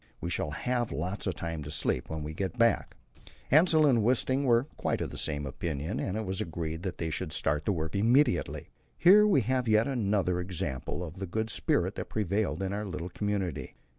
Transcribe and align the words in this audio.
We 0.19 0.31
shall 0.31 0.49
have 0.49 0.91
lots 0.91 1.27
of 1.27 1.35
time 1.35 1.61
to 1.61 1.69
sleep 1.69 2.09
when 2.09 2.23
we 2.23 2.33
get 2.33 2.57
back." 2.57 2.95
Hassel 3.51 3.85
and 3.85 4.01
Wisting 4.01 4.45
were 4.45 4.63
quite 4.75 4.99
of 4.99 5.11
the 5.11 5.17
same 5.19 5.45
opinion, 5.45 5.99
and 5.99 6.17
it 6.17 6.25
was 6.25 6.41
agreed 6.41 6.81
that 6.81 6.97
they 6.97 7.11
should 7.11 7.31
start 7.31 7.65
the 7.65 7.71
work 7.71 7.95
immediately. 7.95 8.69
Here 8.97 9.27
we 9.27 9.41
have 9.41 9.67
yet 9.67 9.87
another 9.87 10.39
example 10.39 11.03
of 11.03 11.17
the 11.17 11.27
good 11.27 11.51
spirit 11.51 11.93
that 11.97 12.09
prevailed 12.09 12.63
in 12.63 12.73
our 12.73 12.87
little 12.87 13.09
community. 13.09 13.75